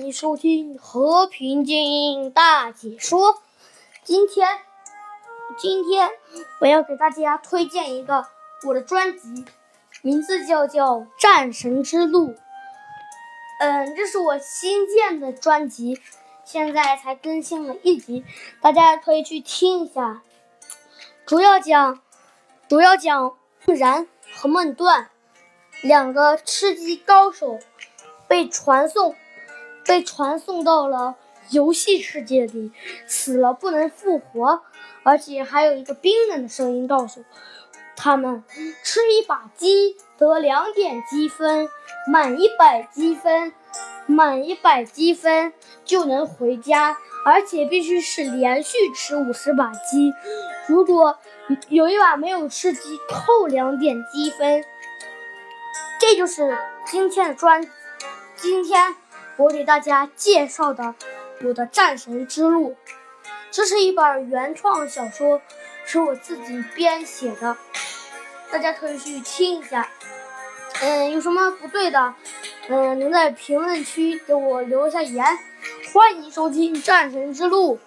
[0.00, 3.34] 欢迎收听《和平精英大解说》。
[4.04, 4.60] 今天，
[5.58, 6.08] 今天
[6.60, 8.24] 我要给大家推荐一个
[8.68, 9.44] 我的专辑，
[10.02, 12.28] 名字叫叫《战神之路》。
[13.58, 16.00] 嗯，这是我新建的专辑，
[16.44, 18.24] 现在才更新了一集，
[18.62, 20.22] 大家可以去听一下。
[21.26, 22.00] 主要讲，
[22.68, 23.36] 主要讲
[23.66, 25.10] 梦然和梦断
[25.82, 27.58] 两个吃鸡高手
[28.28, 29.16] 被传送。
[29.88, 31.16] 被传送到了
[31.50, 32.70] 游戏世界里，
[33.06, 34.60] 死了不能复活，
[35.02, 37.24] 而且还有一个冰冷的声音告诉
[37.96, 38.44] 他们：
[38.84, 41.66] 吃一把鸡得两点积分，
[42.06, 43.54] 满一百积分，
[44.04, 45.54] 满一百积分
[45.86, 50.12] 就能回家，而且必须是连续吃五十把鸡。
[50.66, 51.18] 如果
[51.70, 54.62] 有一把没有吃鸡，扣两点积分。
[55.98, 57.66] 这就是今天的专，
[58.36, 58.94] 今天。
[59.38, 60.96] 我给大家介绍的
[61.44, 62.76] 我的战神之路，
[63.52, 65.40] 这是一本原创小说，
[65.86, 67.56] 是我自己编写的，
[68.50, 69.88] 大家可以去听一下。
[70.82, 72.14] 嗯，有什么不对的，
[72.68, 75.24] 嗯，能在评论区给我留一下言。
[75.92, 77.78] 欢迎收听战神之路。